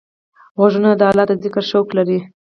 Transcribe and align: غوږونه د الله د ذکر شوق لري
غوږونه 0.57 0.89
د 0.99 1.01
الله 1.11 1.25
د 1.29 1.31
ذکر 1.43 1.63
شوق 1.71 1.87
لري 1.97 2.19